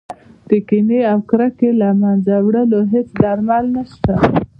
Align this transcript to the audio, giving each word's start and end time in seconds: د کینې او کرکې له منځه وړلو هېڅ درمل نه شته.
د 0.47 0.51
کینې 0.67 0.99
او 1.11 1.19
کرکې 1.29 1.69
له 1.81 1.89
منځه 2.01 2.35
وړلو 2.45 2.79
هېڅ 2.93 3.07
درمل 3.21 3.65
نه 3.75 3.83
شته. 3.91 4.13